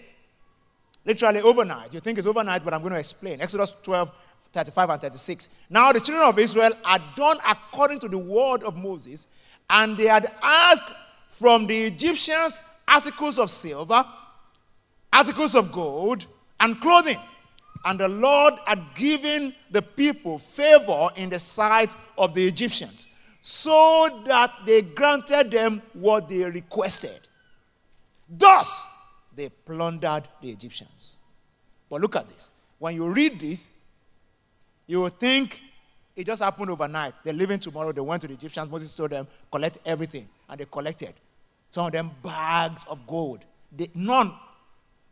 literally 1.05 1.41
overnight. 1.41 1.95
You 1.95 2.01
think 2.01 2.19
it's 2.19 2.27
overnight, 2.27 2.65
but 2.65 2.75
I'm 2.75 2.81
going 2.81 2.93
to 2.93 2.99
explain. 2.99 3.41
Exodus 3.41 3.75
12, 3.83 4.11
35 4.57 4.91
and 4.91 5.01
36. 5.03 5.49
Now 5.69 5.93
the 5.93 6.01
children 6.01 6.27
of 6.27 6.39
Israel 6.39 6.73
had 6.83 7.03
done 7.15 7.39
according 7.47 7.99
to 8.01 8.09
the 8.09 8.19
word 8.19 8.63
of 8.63 8.77
Moses, 8.77 9.27
and 9.69 9.97
they 9.97 10.07
had 10.07 10.35
asked 10.43 10.91
from 11.29 11.67
the 11.67 11.77
Egyptians 11.85 12.61
articles 12.89 13.39
of 13.39 13.51
silver, 13.51 14.05
articles 15.13 15.55
of 15.55 15.71
gold, 15.71 16.27
and 16.59 16.81
clothing. 16.81 17.19
And 17.85 18.01
the 18.01 18.09
Lord 18.09 18.55
had 18.67 18.83
given 18.95 19.55
the 19.71 19.83
people 19.83 20.39
favor 20.39 21.09
in 21.17 21.31
the 21.31 21.39
sight 21.39 21.95
of 22.17 22.35
the 22.35 22.47
Egyptians, 22.47 23.07
so 23.43 24.23
that 24.27 24.51
they 24.65 24.83
granted 24.83 25.51
them 25.51 25.83
what 25.93 26.29
they 26.29 26.43
requested. 26.45 27.21
Thus, 28.29 28.87
they 29.35 29.51
plundered 29.51 30.25
the 30.41 30.51
Egyptians. 30.51 31.17
But 31.89 32.01
look 32.01 32.17
at 32.17 32.29
this. 32.29 32.51
When 32.79 32.95
you 32.95 33.09
read 33.13 33.39
this, 33.39 33.69
you 34.87 35.01
will 35.01 35.09
think 35.09 35.61
it 36.15 36.25
just 36.25 36.43
happened 36.43 36.71
overnight. 36.71 37.15
They're 37.25 37.35
leaving 37.35 37.59
tomorrow. 37.59 37.93
They 37.93 38.01
went 38.01 38.23
to 38.23 38.29
the 38.29 38.35
Egyptians. 38.35 38.71
Moses 38.71 38.95
told 38.95 39.11
them, 39.11 39.27
collect 39.51 39.79
everything. 39.85 40.29
And 40.49 40.59
they 40.59 40.65
collected. 40.65 41.15
Some 41.71 41.87
of 41.87 41.93
them 41.93 42.11
bags 42.23 42.83
of 42.89 43.07
gold. 43.07 43.45
They, 43.77 43.91
none 43.95 44.33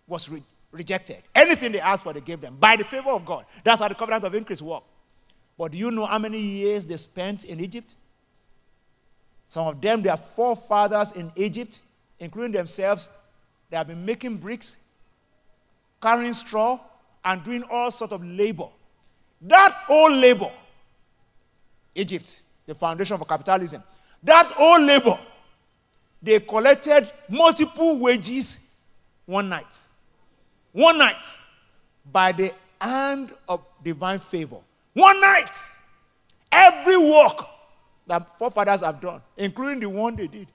was 0.06 0.28
re- 0.28 0.42
rejected. 0.70 1.18
Anything 1.34 1.72
they 1.72 1.80
asked 1.80 2.04
for, 2.04 2.12
they 2.12 2.20
gave 2.20 2.40
them 2.40 2.56
by 2.58 2.76
the 2.76 2.84
favor 2.84 3.10
of 3.10 3.24
God. 3.24 3.44
That's 3.62 3.80
how 3.80 3.88
the 3.88 3.94
covenant 3.94 4.24
of 4.24 4.34
increase 4.34 4.62
worked. 4.62 4.86
But 5.58 5.72
do 5.72 5.78
you 5.78 5.90
know 5.90 6.06
how 6.06 6.18
many 6.18 6.40
years 6.40 6.86
they 6.86 6.96
spent 6.96 7.44
in 7.44 7.60
Egypt? 7.60 7.94
Some 9.48 9.66
of 9.66 9.80
them, 9.80 10.02
their 10.02 10.16
forefathers 10.16 11.12
in 11.12 11.30
Egypt, 11.36 11.80
including 12.18 12.52
themselves, 12.52 13.08
they 13.70 13.76
have 13.76 13.86
been 13.86 14.04
making 14.04 14.38
bricks, 14.38 14.76
carrying 16.00 16.32
straw, 16.32 16.80
and 17.24 17.44
doing 17.44 17.62
all 17.70 17.90
sorts 17.90 18.12
of 18.12 18.24
labor. 18.24 18.68
That 19.44 19.76
old 19.90 20.14
labor, 20.14 20.50
Egypt, 21.94 22.40
the 22.66 22.74
foundation 22.74 23.18
for 23.18 23.26
capitalism, 23.26 23.82
that 24.22 24.52
old 24.58 24.82
labor, 24.82 25.18
they 26.22 26.40
collected 26.40 27.10
multiple 27.28 27.98
wages 27.98 28.56
one 29.26 29.50
night. 29.50 29.78
One 30.72 30.96
night 30.96 31.22
by 32.10 32.32
the 32.32 32.52
hand 32.80 33.32
of 33.46 33.60
divine 33.82 34.18
favor. 34.18 34.58
One 34.94 35.20
night. 35.20 35.52
Every 36.50 36.96
work 36.96 37.46
that 38.06 38.38
forefathers 38.38 38.80
have 38.80 39.00
done, 39.00 39.20
including 39.36 39.80
the 39.80 39.88
one 39.88 40.16
they 40.16 40.26
did, 40.26 40.48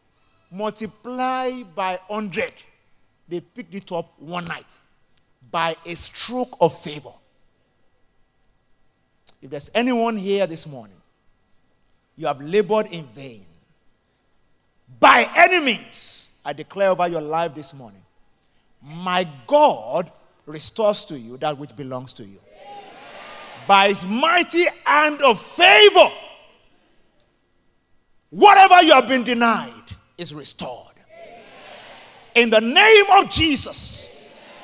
multiply 0.52 1.62
by 1.76 2.00
100. 2.08 2.54
They 3.28 3.42
picked 3.42 3.76
it 3.76 3.92
up 3.92 4.20
one 4.20 4.46
night 4.46 4.78
by 5.52 5.76
a 5.86 5.96
stroke 5.96 6.58
of 6.60 6.80
favor. 6.80 7.14
If 9.42 9.50
there's 9.50 9.72
anyone 9.74 10.18
here 10.18 10.46
this 10.48 10.68
morning, 10.68 10.98
you 12.18 12.28
have 12.28 12.42
labored 12.42 12.88
in 12.88 13.06
vain. 13.08 13.46
By 15.00 15.30
any 15.36 15.60
means, 15.60 16.32
I 16.44 16.54
declare 16.54 16.90
over 16.90 17.08
your 17.08 17.22
life 17.22 17.56
this 17.56 17.74
morning, 17.74 18.02
my 18.82 19.28
God 19.48 20.12
restores 20.46 21.06
to 21.06 21.18
you 21.18 21.38
that 21.38 21.58
which 21.58 21.76
belongs 21.76 22.14
to 22.14 22.24
you. 22.24 22.40
By 23.68 23.90
his 23.90 24.04
mighty 24.04 24.66
hand 24.84 25.22
of 25.22 25.40
favor, 25.40 26.10
whatever 28.30 28.82
you 28.82 28.94
have 28.94 29.08
been 29.08 29.24
denied 29.24 29.72
is 30.18 30.34
restored. 30.34 30.88
In 32.36 32.50
the 32.50 32.62
name 32.62 33.06
of 33.18 33.30
Jesus. 33.30 34.10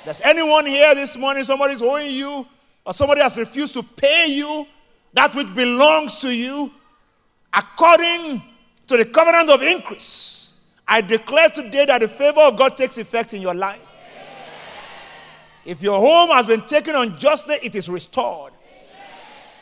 There's 0.04 0.22
anyone 0.22 0.66
here 0.66 0.94
this 0.94 1.18
morning, 1.18 1.44
somebody's 1.44 1.82
owing 1.82 2.12
you, 2.12 2.46
or 2.86 2.94
somebody 2.94 3.22
has 3.22 3.38
refused 3.38 3.74
to 3.74 3.84
pay 3.84 4.28
you 4.28 4.68
that 5.14 5.34
which 5.34 5.54
belongs 5.56 6.18
to 6.18 6.34
you, 6.34 6.72
according 7.54 8.44
to 8.88 8.98
the 8.98 9.06
covenant 9.06 9.50
of 9.50 9.62
increase. 9.62 10.54
I 10.88 11.02
declare 11.02 11.50
today 11.50 11.86
that 11.86 12.02
the 12.02 12.08
favor 12.08 12.42
of 12.42 12.58
God 12.58 12.78
takes 12.78 12.98
effect 12.98 13.34
in 13.34 13.42
your 13.42 13.56
life. 13.56 13.86
If 15.66 15.82
your 15.82 16.00
home 16.00 16.30
has 16.30 16.46
been 16.46 16.62
taken 16.62 16.96
unjustly, 16.96 17.56
it 17.64 17.74
is 17.74 17.90
restored. 17.90 18.54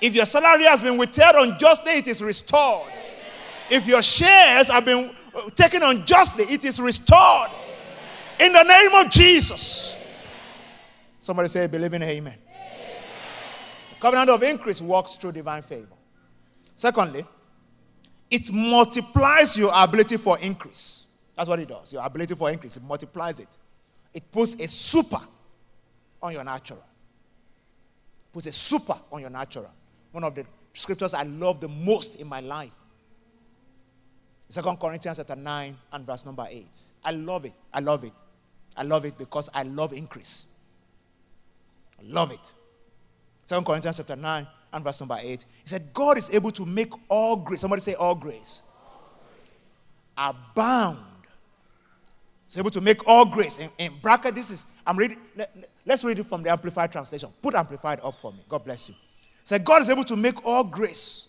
If 0.02 0.14
your 0.14 0.26
salary 0.26 0.66
has 0.66 0.82
been 0.82 0.98
withheld 0.98 1.48
unjustly, 1.48 1.94
it 1.94 2.08
is 2.10 2.22
restored. 2.22 2.92
If 3.70 3.88
your 3.88 4.02
shares 4.02 4.68
have 4.68 4.84
been 4.84 5.16
uh, 5.34 5.50
taken 5.52 5.82
unjustly, 5.82 6.44
it 6.46 6.66
is 6.66 6.78
restored. 6.80 7.52
In 8.38 8.52
the 8.52 8.64
name 8.64 8.94
of 8.96 9.10
Jesus. 9.10 9.96
Somebody 11.20 11.48
say, 11.48 11.68
believe 11.68 11.94
in 11.94 12.04
amen. 12.04 12.36
Covenant 14.04 14.32
of 14.32 14.44
increase 14.44 14.82
works 14.82 15.14
through 15.14 15.32
divine 15.32 15.62
favor. 15.62 15.96
Secondly, 16.76 17.26
it 18.30 18.52
multiplies 18.52 19.56
your 19.56 19.72
ability 19.74 20.18
for 20.18 20.38
increase. 20.40 21.06
That's 21.38 21.48
what 21.48 21.62
it 21.62 21.70
does. 21.70 21.94
Your 21.94 22.06
ability 22.06 22.36
for 22.36 22.52
increase, 22.52 22.76
it 22.76 22.84
multiplies 22.84 23.40
it. 23.40 23.48
It 24.14 24.30
puts 24.30 24.56
a 24.56 24.68
super 24.68 25.22
on 26.22 26.34
your 26.34 26.44
natural. 26.44 26.84
Puts 28.34 28.48
a 28.48 28.52
super 28.52 29.00
on 29.10 29.22
your 29.22 29.30
natural. 29.30 29.72
One 30.12 30.26
of 30.26 30.36
the 30.36 30.46
scriptures 30.74 31.14
I 31.14 31.24
love 31.24 31.62
the 31.62 31.70
most 31.70 32.18
in 32.18 32.28
my 32.28 32.42
life. 32.42 32.76
Second 34.50 34.82
Corinthians 34.82 35.16
chapter 35.16 35.38
9 35.38 35.78
and 35.94 36.06
verse 36.06 36.26
number 36.26 36.46
8. 36.50 36.68
I 37.06 37.12
love 37.12 37.46
it. 37.46 37.54
I 37.74 37.80
love 37.80 38.04
it. 38.04 38.12
I 38.76 38.84
love 38.84 39.06
it 39.06 39.18
because 39.18 39.50
I 39.54 39.64
love 39.64 39.94
increase. 39.94 40.44
I 41.98 42.04
love 42.04 42.32
it. 42.32 42.52
Second 43.46 43.66
Corinthians 43.66 43.98
chapter 43.98 44.16
9 44.16 44.48
and 44.74 44.84
verse 44.84 45.00
number 45.00 45.18
8. 45.20 45.26
He 45.28 45.38
said, 45.66 45.94
God 45.94 46.18
is 46.18 46.30
able 46.34 46.52
to 46.52 46.66
make 46.66 46.92
all 47.10 47.36
grace. 47.36 47.62
Somebody 47.62 47.82
say 47.82 47.94
all 47.94 48.16
grace. 48.16 48.62
Abound. 50.18 50.38
abound. 50.56 51.00
He's 52.48 52.58
able 52.58 52.72
to 52.72 52.82
make 52.82 53.08
all 53.08 53.26
grace. 53.26 53.58
In, 53.58 53.70
in 53.78 53.94
bracket, 54.02 54.36
this 54.36 54.52
is, 54.52 54.66
I'm 54.86 54.98
reading, 54.98 55.18
let, 55.36 55.50
us 55.90 56.04
read 56.04 56.20
it 56.20 56.28
from 56.28 56.44
the 56.44 56.52
Amplified 56.52 56.92
translation. 56.92 57.30
Put 57.42 57.56
Amplified 57.56 58.00
up 58.04 58.16
for 58.22 58.32
me. 58.32 58.40
God 58.48 58.64
bless 58.64 58.90
you. 58.90 58.96
So 59.44 59.58
God 59.60 59.82
is 59.82 59.90
able 59.90 60.04
to 60.06 60.16
make 60.16 60.46
all 60.46 60.64
grace, 60.64 61.28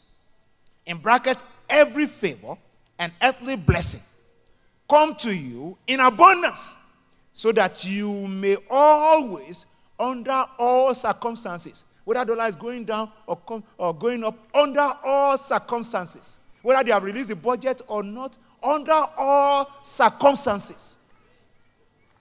in 0.87 0.99
bracket, 0.99 1.39
every 1.69 2.07
favor 2.07 2.57
and 2.99 3.13
earthly 3.23 3.57
blessing 3.57 4.03
come 4.89 5.15
to 5.17 5.35
you 5.35 5.77
in 5.87 6.01
abundance, 6.01 6.75
so 7.33 7.51
that 7.53 7.85
you 7.85 8.29
may 8.29 8.57
always, 8.71 9.67
under 9.99 10.45
all 10.59 10.95
circumstances, 10.95 11.85
whether 12.05 12.25
dollar 12.25 12.47
is 12.47 12.57
going 12.57 12.85
down 12.85 13.11
or, 13.27 13.37
come, 13.37 13.65
or 13.79 13.95
going 13.95 14.25
up, 14.25 14.37
under 14.55 14.93
all 15.05 15.39
circumstances, 15.39 16.39
whether 16.63 16.85
they 16.85 16.93
have 16.93 17.03
released 17.03 17.29
the 17.29 17.37
budget 17.37 17.83
or 17.89 18.03
not, 18.03 18.37
under 18.63 19.05
all 19.17 19.71
circumstances, 19.83 20.97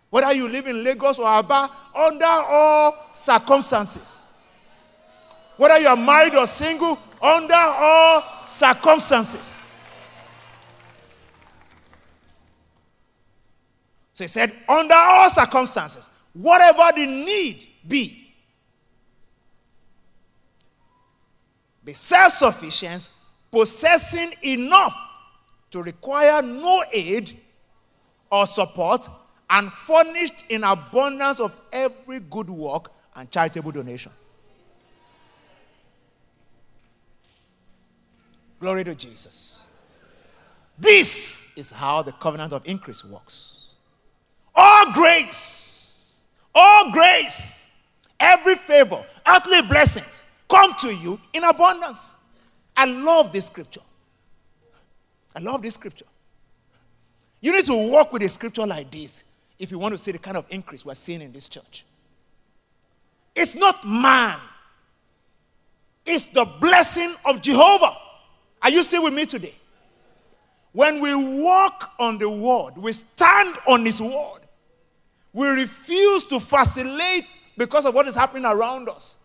whether 0.10 0.32
you 0.34 0.48
live 0.48 0.68
in 0.68 0.84
Lagos 0.84 1.20
or 1.20 1.26
Aba, 1.26 1.70
under 1.96 2.26
all 2.26 2.96
circumstances, 3.14 4.26
whether 5.58 5.78
you 5.80 5.88
are 5.88 5.98
married 5.98 6.36
or 6.36 6.48
single, 6.48 6.98
under 7.22 7.54
all 7.56 8.24
circumstances. 8.46 9.60
So 14.14 14.24
he 14.24 14.28
said, 14.28 14.54
under 14.70 14.94
all 14.96 15.30
circumstances, 15.30 16.10
whatever 16.34 16.84
the 16.96 17.06
need 17.06 17.68
be, 17.88 18.23
be 21.84 21.94
self 21.94 22.34
sufficient, 22.34 23.10
possessing 23.52 24.34
enough 24.44 24.96
to 25.72 25.82
require 25.82 26.42
no 26.42 26.84
aid 26.92 27.38
or 28.32 28.48
support, 28.48 29.08
and 29.50 29.72
furnished 29.72 30.46
in 30.50 30.64
abundance 30.64 31.40
of 31.40 31.56
every 31.72 32.20
good 32.20 32.50
work 32.50 32.92
and 33.16 33.30
charitable 33.30 33.72
donation. 33.72 34.12
Glory 38.60 38.84
to 38.86 38.96
Jesus. 38.96 39.66
This 40.80 41.50
is 41.56 41.72
how 41.72 42.02
the 42.02 42.14
covenant 42.14 42.54
of 42.54 42.68
increase 42.68 43.04
works. 43.04 43.76
All 44.56 44.92
grace, 44.94 46.24
all 46.56 46.92
grace, 46.92 47.68
every 48.20 48.56
favor, 48.56 49.06
earthly 49.28 49.62
blessings 49.64 50.24
come 50.54 50.76
to 50.76 50.94
you 50.94 51.20
in 51.34 51.44
abundance. 51.44 52.16
I 52.78 52.86
love 52.86 53.34
this 53.34 53.48
scripture. 53.48 53.82
I 55.36 55.40
love 55.40 55.64
this 55.64 55.74
scripture. 55.74 56.06
You 57.42 57.52
need 57.52 57.66
to 57.66 57.74
walk 57.74 58.14
with 58.14 58.22
a 58.22 58.30
scripture 58.30 58.66
like 58.66 58.92
this 58.92 59.24
if 59.58 59.72
you 59.72 59.80
want 59.80 59.94
to 59.94 59.98
see 59.98 60.12
the 60.12 60.20
kind 60.20 60.38
of 60.38 60.46
increase 60.50 60.86
we're 60.86 60.94
seeing 60.94 61.22
in 61.22 61.32
this 61.32 61.48
church. 61.48 61.86
It's 63.36 63.56
not 63.56 63.86
man, 63.86 64.40
it's 66.06 66.28
the 66.28 66.46
blessing 66.46 67.16
of 67.26 67.42
Jehovah. 67.42 67.98
Are 68.62 68.70
you 68.70 68.84
still 68.84 69.04
with 69.04 69.14
me 69.14 69.26
today? 69.26 69.56
When 70.72 71.02
we 71.02 71.42
walk 71.42 71.92
on 72.00 72.18
the 72.20 72.30
word, 72.30 72.78
we 72.78 72.94
stand 72.94 73.56
on 73.68 73.86
his 73.86 74.02
word. 74.02 74.42
We 75.34 75.48
refuse 75.48 76.24
to 76.26 76.40
vacillate 76.40 77.26
because 77.58 77.86
of 77.86 77.96
what 77.96 78.08
is 78.08 78.16
happening 78.16 78.46
around 78.46 78.88
us. 78.88 79.18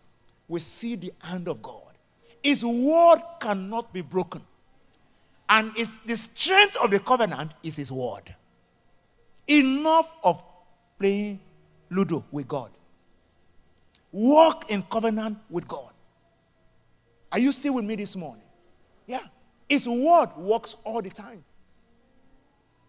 We 0.49 0.59
see 0.59 0.95
the 0.95 1.13
hand 1.19 1.47
of 1.47 1.61
God. 1.61 1.93
His 2.43 2.65
word 2.65 3.21
cannot 3.39 3.93
be 3.93 4.01
broken. 4.01 4.41
And 5.47 5.71
it's 5.77 5.97
the 6.05 6.17
strength 6.17 6.75
of 6.83 6.91
the 6.91 6.99
covenant 6.99 7.51
is 7.63 7.77
his 7.77 7.91
word. 7.91 8.35
Enough 9.47 10.11
of 10.23 10.43
playing 10.99 11.39
Ludo 11.89 12.25
with 12.31 12.47
God. 12.47 12.71
Walk 14.11 14.69
in 14.69 14.83
covenant 14.83 15.37
with 15.49 15.67
God. 15.67 15.93
Are 17.31 17.39
you 17.39 17.51
still 17.51 17.75
with 17.75 17.85
me 17.85 17.95
this 17.95 18.15
morning? 18.15 18.43
Yeah. 19.05 19.21
His 19.67 19.87
word 19.87 20.29
works 20.35 20.75
all 20.83 21.01
the 21.01 21.09
time. 21.09 21.43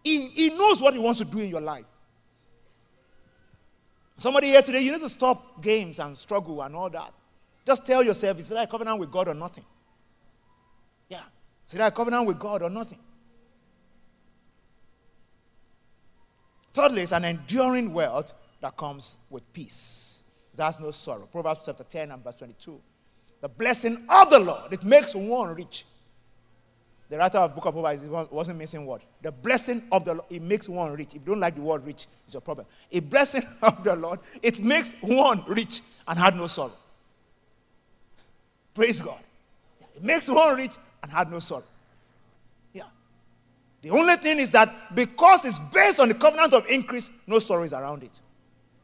He, 0.03 0.29
he 0.29 0.49
knows 0.51 0.81
what 0.81 0.95
he 0.95 0.99
wants 0.99 1.19
to 1.19 1.27
do 1.27 1.39
in 1.39 1.51
your 1.51 1.61
life. 1.61 1.85
Somebody 4.17 4.49
here 4.49 4.63
today, 4.63 4.81
you 4.81 4.93
need 4.93 5.01
to 5.01 5.09
stop 5.09 5.63
games 5.63 5.99
and 5.99 6.17
struggle 6.17 6.63
and 6.63 6.75
all 6.75 6.89
that. 6.91 7.13
Just 7.71 7.87
tell 7.87 8.03
yourself, 8.03 8.37
is 8.41 8.51
it 8.51 8.57
a 8.57 8.67
covenant 8.67 8.99
with 8.99 9.13
God 9.13 9.29
or 9.29 9.35
nothing? 9.35 9.65
Yeah. 11.09 11.23
Is 11.69 11.77
it 11.77 11.81
a 11.81 11.89
covenant 11.93 12.27
with 12.27 12.37
God 12.37 12.63
or 12.63 12.69
nothing? 12.69 12.99
Thirdly, 16.75 17.03
it's 17.03 17.13
an 17.13 17.25
enduring 17.25 17.93
wealth 17.93 18.33
that 18.61 18.77
comes 18.77 19.19
with 19.31 19.53
peace. 19.53 20.25
That's 20.53 20.81
no 20.81 20.91
sorrow. 20.91 21.27
Proverbs 21.27 21.61
chapter 21.65 21.85
10 21.85 22.11
and 22.11 22.25
verse 22.25 22.35
22. 22.35 22.81
The 23.41 23.49
blessing 23.49 24.05
of 24.09 24.31
the 24.31 24.41
Lord, 24.41 24.73
it 24.73 24.83
makes 24.83 25.15
one 25.15 25.55
rich. 25.55 25.85
The 27.09 27.19
writer 27.19 27.39
of 27.39 27.51
the 27.51 27.55
book 27.55 27.67
of 27.67 27.75
Proverbs 27.75 28.03
wasn't 28.33 28.59
missing 28.59 28.85
word. 28.85 29.05
The 29.23 29.31
blessing 29.31 29.85
of 29.93 30.05
the 30.05 30.15
Lord, 30.15 30.27
it 30.29 30.43
makes 30.43 30.69
one 30.69 30.93
rich. 30.95 31.11
If 31.11 31.21
you 31.21 31.35
don't 31.35 31.39
like 31.39 31.55
the 31.55 31.63
word 31.63 31.87
rich, 31.87 32.09
it's 32.25 32.35
your 32.35 32.41
problem. 32.41 32.67
A 32.91 32.99
blessing 32.99 33.45
of 33.63 33.85
the 33.85 33.95
Lord, 33.95 34.19
it 34.43 34.59
makes 34.59 34.93
one 35.01 35.45
rich 35.47 35.83
and 36.09 36.19
had 36.19 36.35
no 36.35 36.49
sorrow. 36.49 36.73
Praise 38.75 39.01
God. 39.01 39.19
It 39.95 40.03
makes 40.03 40.29
one 40.29 40.57
rich 40.57 40.73
and 41.03 41.11
had 41.11 41.31
no 41.31 41.39
sorrow. 41.39 41.65
Yeah. 42.73 42.85
The 43.83 43.91
only 43.91 44.17
thing 44.17 44.39
is 44.39 44.51
that 44.51 44.95
because 44.95 45.45
it's 45.45 45.59
based 45.59 46.01
on 46.01 46.09
the 46.09 46.15
covenant 46.15 46.53
of 46.55 46.67
increase, 46.67 47.11
no 47.27 47.39
sorrow 47.39 47.65
is 47.65 47.73
around 47.73 48.03
it. 48.03 48.21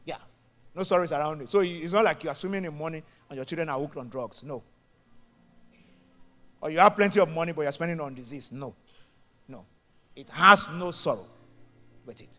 Yeah. 0.05 0.17
No 0.75 0.83
sorrow 0.83 1.03
is 1.03 1.11
around 1.11 1.41
it. 1.41 1.49
So 1.49 1.61
it's 1.61 1.93
not 1.93 2.05
like 2.05 2.23
you 2.23 2.29
are 2.29 2.35
swimming 2.35 2.65
in 2.65 2.77
money 2.77 3.03
and 3.29 3.37
your 3.37 3.45
children 3.45 3.69
are 3.69 3.79
hooked 3.79 3.97
on 3.97 4.09
drugs. 4.09 4.43
No. 4.43 4.61
Or 6.61 6.69
you 6.69 6.79
have 6.79 6.95
plenty 6.95 7.19
of 7.19 7.29
money, 7.29 7.51
but 7.51 7.61
you're 7.61 7.71
spending 7.71 7.99
on 7.99 8.13
disease. 8.13 8.51
No. 8.51 8.73
No. 9.47 9.65
It 10.15 10.29
has 10.31 10.65
no 10.73 10.91
sorrow 10.91 11.27
with 12.05 12.21
it. 12.21 12.29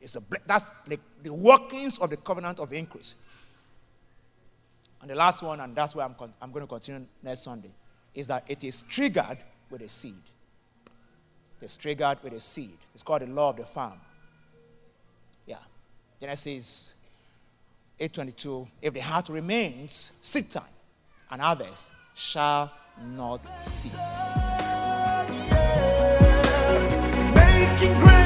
It's 0.00 0.16
a, 0.16 0.22
that's 0.46 0.64
like 0.88 1.00
the 1.22 1.32
workings 1.32 1.98
of 1.98 2.10
the 2.10 2.16
covenant 2.16 2.58
of 2.58 2.72
increase. 2.72 3.14
And 5.00 5.10
the 5.10 5.14
last 5.14 5.42
one, 5.42 5.60
and 5.60 5.74
that's 5.74 5.94
where 5.94 6.04
I'm, 6.04 6.14
con- 6.14 6.34
I'm 6.40 6.52
going 6.52 6.64
to 6.64 6.68
continue 6.68 7.06
next 7.22 7.42
Sunday, 7.42 7.70
is 8.14 8.26
that 8.26 8.44
it 8.48 8.62
is 8.64 8.82
triggered 8.82 9.38
with 9.70 9.82
a 9.82 9.88
seed. 9.88 10.22
It's 11.60 11.76
triggered 11.76 12.18
with 12.22 12.32
a 12.32 12.40
seed. 12.40 12.76
It's 12.94 13.02
called 13.02 13.22
the 13.22 13.26
law 13.26 13.50
of 13.50 13.56
the 13.56 13.66
farm. 13.66 14.00
Yeah. 15.46 15.56
Genesis 16.20 16.94
8.22, 17.98 18.68
if 18.82 18.94
the 18.94 19.00
heart 19.00 19.28
remains, 19.28 20.12
seed 20.20 20.50
time 20.50 20.64
and 21.30 21.40
harvest 21.40 21.92
shall 22.14 22.72
not 23.14 23.40
cease. 23.64 23.92
Yeah, 27.80 27.80
yeah. 27.82 28.19